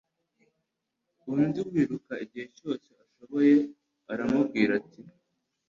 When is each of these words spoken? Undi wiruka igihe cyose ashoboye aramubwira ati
Undi 1.31 1.59
wiruka 1.71 2.13
igihe 2.23 2.47
cyose 2.57 2.87
ashoboye 3.03 3.55
aramubwira 4.11 4.71
ati 4.81 5.01